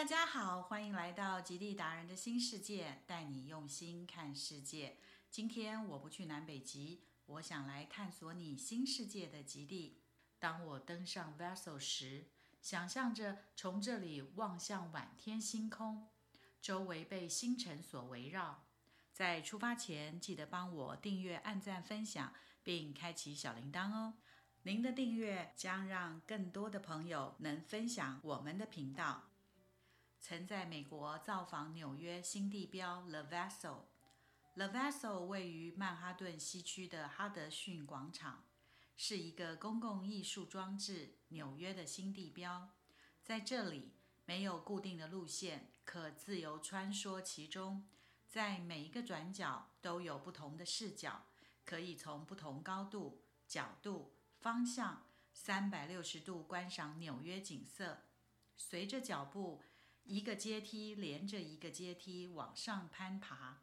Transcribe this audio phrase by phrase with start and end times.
[0.00, 4.96] 大家好，欢迎来到极地达人的新世界，带你用心看世界。
[5.30, 10.00] 今天我不去南北极，我想来探索你新世界的极地。
[10.38, 12.28] 当我登上 vessel 时，
[12.62, 16.08] 想象着从这里望向晚天星空，
[16.62, 18.64] 周围被星辰所围绕。
[19.12, 22.32] 在出发前，记得帮我订阅、按赞、分享，
[22.62, 24.14] 并开启小铃铛哦。
[24.62, 29.26] 您的订阅将让更多的朋友能分享我们的频道。
[30.20, 33.78] 曾在美国造访纽约新地标 The Vessel。
[34.54, 38.44] The Vessel 位于曼哈顿西区的哈德逊广场，
[38.96, 42.68] 是一个公共艺术装置，纽约的新地标。
[43.22, 43.94] 在这里，
[44.26, 47.88] 没有固定的路线，可自由穿梭其中。
[48.28, 51.24] 在每一个转角都有不同的视角，
[51.64, 58.02] 可以从不同高度、角度、方向，三百六十度观赏纽约景色。
[58.54, 59.62] 随着脚步。
[60.04, 63.62] 一个阶梯连着一个阶梯往上攀爬，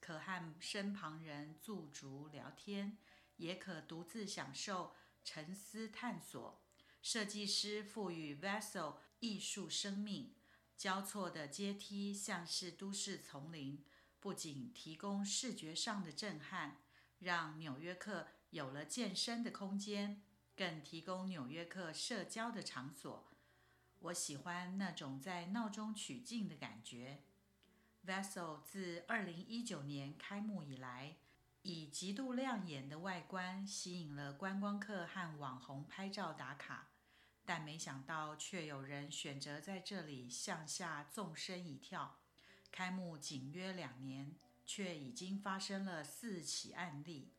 [0.00, 2.98] 可和身旁人驻足聊天，
[3.36, 4.94] 也可独自享受
[5.24, 6.62] 沉思探索。
[7.02, 10.34] 设计师赋予 Vessel 艺术生命，
[10.76, 13.84] 交错的阶梯像是都市丛林，
[14.20, 16.78] 不仅提供视觉上的震撼，
[17.18, 20.22] 让纽约客有了健身的空间，
[20.54, 23.28] 更提供纽约客社交的场所。
[24.00, 27.18] 我喜欢那种在闹中取静的感觉。
[28.06, 31.16] Vessel 自2019年开幕以来，
[31.62, 36.90] 以极度亮眼的外观吸引了观光客和网红拍照打卡，
[37.44, 42.20] 但没想到却有人选择在这里向下纵身一跳。
[42.70, 47.32] 开幕仅约两年，却已经发生了四起案例，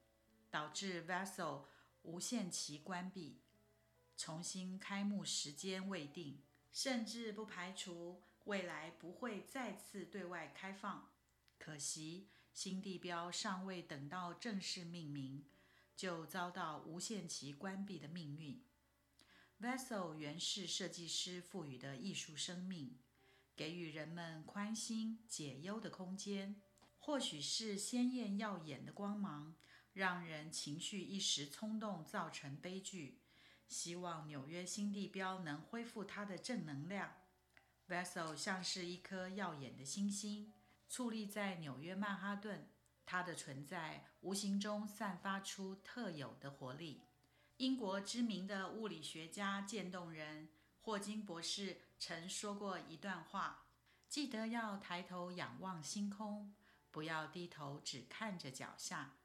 [0.52, 1.64] 导致 Vessel
[2.04, 3.40] 无限期关闭，
[4.18, 6.42] 重新开幕时间未定。
[6.72, 11.12] 甚至不排除未来不会再次对外开放。
[11.58, 15.46] 可惜新地标尚未等到正式命名，
[15.96, 18.64] 就遭到无限期关闭的命运。
[19.60, 22.98] Vessel 原是设计师赋予的艺术生命，
[23.56, 26.62] 给予人们宽心解忧的空间。
[26.98, 29.56] 或许是鲜艳耀眼的光芒，
[29.94, 33.19] 让人情绪一时冲动，造成悲剧。
[33.70, 37.14] 希望纽约新地标能恢复它的正能量。
[37.88, 40.52] Vessel 像是一颗耀眼的星星，
[40.92, 42.68] 矗立在纽约曼哈顿。
[43.06, 47.02] 它的存在无形中散发出特有的活力。
[47.58, 50.50] 英国知名的物理学家、渐冻人
[50.82, 53.66] 霍金博士曾说过一段话
[54.08, 56.54] ：“记得要抬头仰望星空，
[56.92, 59.16] 不要低头只看着脚下，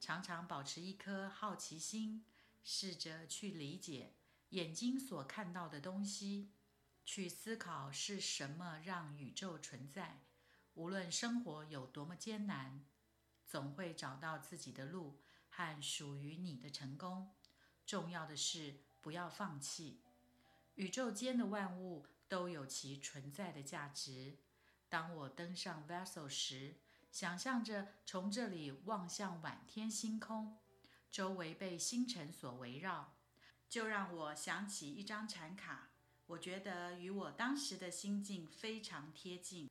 [0.00, 2.24] 常常保持一颗好奇心。”
[2.68, 4.12] 试着去理解
[4.48, 6.50] 眼睛所看到的东西，
[7.04, 10.24] 去思考是什么让宇宙存在。
[10.74, 12.84] 无论生活有多么艰难，
[13.46, 17.32] 总会找到自己的路和属于你的成功。
[17.86, 20.00] 重要的是不要放弃。
[20.74, 24.38] 宇宙间的万物都有其存在的价值。
[24.88, 26.74] 当我登上 Vessel 时，
[27.12, 30.58] 想象着从这里望向晚天星空。
[31.10, 33.14] 周围被星辰所围绕，
[33.68, 35.90] 就让我想起一张禅卡，
[36.26, 39.70] 我觉得与我当时的心境非常贴近。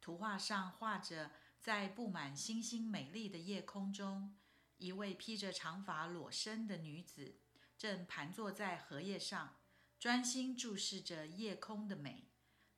[0.00, 4.34] 图画上画着，在布满星星美丽的夜空中，
[4.78, 7.36] 一位披着长发裸身的女子，
[7.76, 9.56] 正盘坐在荷叶上，
[9.98, 12.30] 专心注视着夜空的美，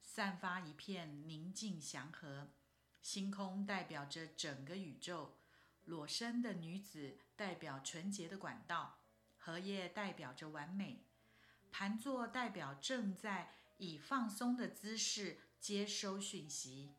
[0.03, 2.51] 散发一片宁静祥和。
[3.01, 5.37] 星空代表着整个宇宙。
[5.85, 9.01] 裸身的女子代表纯洁的管道，
[9.37, 11.09] 荷叶代表着完美，
[11.73, 16.95] 盘坐代表正在以放松的姿势接收讯息。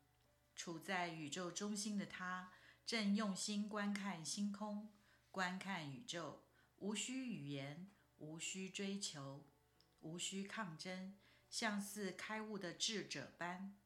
[0.54, 2.52] 处在宇宙中心的他，
[2.86, 4.92] 正用心观看星空，
[5.32, 6.44] 观看宇宙，
[6.80, 9.46] 无需语言，无需追求，
[10.02, 11.18] 无需抗争，
[11.50, 13.78] 像似开悟的智者般。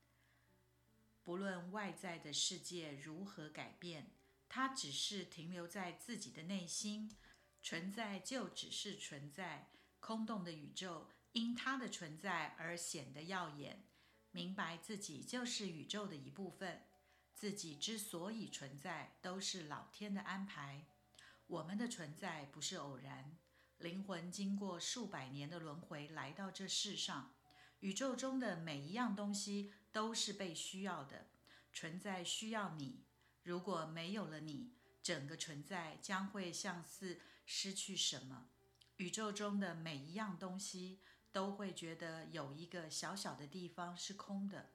[1.22, 4.17] 不论外在的世界如何改变。
[4.50, 7.16] 它只是停留在自己的内心，
[7.62, 9.70] 存在就只是存在。
[10.00, 13.84] 空洞的宇宙因它的存在而显得耀眼。
[14.32, 16.84] 明白自己就是宇宙的一部分，
[17.34, 20.86] 自己之所以存在，都是老天的安排。
[21.48, 23.38] 我们的存在不是偶然，
[23.78, 27.34] 灵魂经过数百年的轮回来到这世上。
[27.80, 31.30] 宇宙中的每一样东西都是被需要的，
[31.74, 33.07] 存在需要你。
[33.48, 38.50] 如果没有了你，整个存在将会像是失去什么。
[38.98, 41.00] 宇宙中的每一样东西
[41.32, 44.72] 都会觉得有一个小小的地方是空的，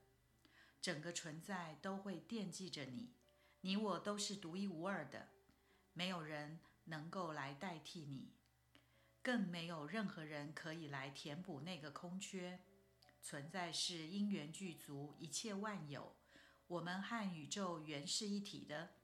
[0.80, 3.12] 整个存在都会惦记着你。
[3.60, 5.28] 你我都是独一无二的，
[5.92, 8.32] 没有人能够来代替你，
[9.22, 12.58] 更没有任何人可以来填补那个空缺。
[13.20, 16.16] 存在是因缘具足，一切万有，
[16.72, 18.94] 我们和宇宙原是一体的。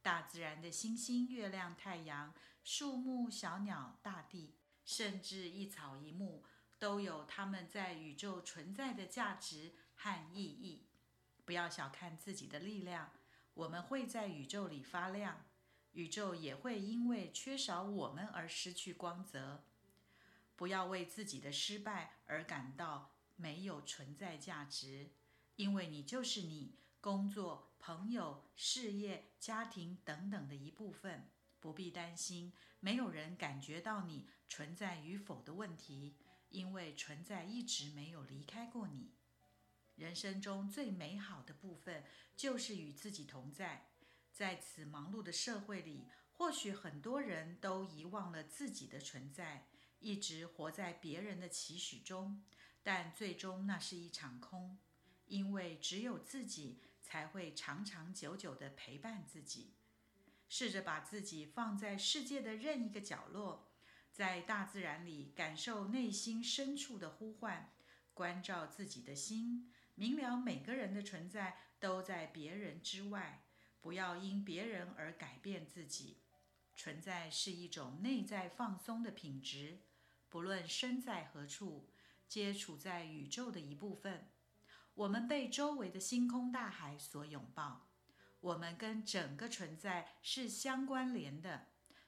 [0.00, 2.32] 大自然的星星、月亮、太阳、
[2.62, 6.44] 树木、小鸟、大地，甚至一草一木，
[6.78, 10.86] 都有它们在宇宙存在的价值和意义。
[11.44, 13.10] 不要小看自己的力量，
[13.54, 15.46] 我们会在宇宙里发亮，
[15.94, 19.64] 宇宙也会因为缺少我们而失去光泽。
[20.54, 25.10] 不要为自己的失败而感到没有存在价值，
[25.56, 26.76] 因为你就是你。
[27.06, 31.30] 工作、朋友、事业、家庭等等的一部分，
[31.60, 36.16] 不必担心，没有人感觉到你存在与否的问题，
[36.48, 39.12] 因为存在一直没有离开过你。
[39.94, 42.02] 人生中最美好的部分
[42.34, 43.86] 就是与自己同在。
[44.32, 49.68] 在此忙碌的社会里，或许很多人都遗忘了自己的存在，
[50.00, 52.42] 一直活在别人的期许中，
[52.82, 54.76] 但最终那是一场空，
[55.26, 56.80] 因为只有自己。
[57.06, 59.76] 才会长长久久地陪伴自己。
[60.48, 63.70] 试着把自己放在世界的任一个角落，
[64.10, 67.72] 在大自然里感受内心深处的呼唤，
[68.12, 73.44] 关照自己的心，明了每个人的存在都在别人之外，
[73.80, 76.24] 不要因别人而改变自己。
[76.74, 79.78] 存在是一种内在放松的品质，
[80.28, 81.88] 不论身在何处，
[82.28, 84.28] 皆处在宇宙的一部分。
[84.96, 87.86] 我们被周围的星空大海所拥抱，
[88.40, 91.66] 我们跟整个存在是相关联的，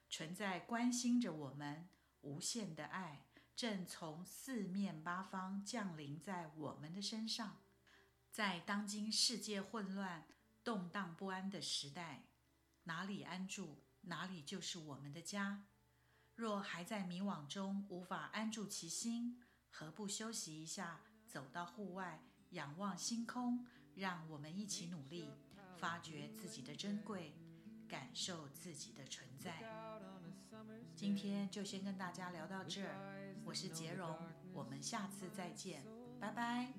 [0.09, 1.87] 存在关心着我们，
[2.23, 7.59] 无限的爱正从四面八方降临在我们的身上。
[8.31, 10.27] 在当今世界混乱、
[10.65, 12.25] 动荡不安的时代，
[12.85, 15.67] 哪里安住，哪里就是我们的家。
[16.35, 22.23] 若还在迷惘中无法安住其心，何不休息一下，走到户外？
[22.51, 25.29] 仰望星空，让我们一起努力，
[25.77, 27.35] 发掘自己的珍贵，
[27.89, 29.63] 感受自己的存在。
[30.97, 34.17] 今天就先跟大家聊到这儿，我是杰荣，
[34.53, 35.85] 我们下次再见，
[36.19, 36.73] 拜拜。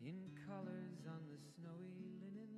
[0.00, 1.90] In colors on the snowy
[2.22, 2.57] linen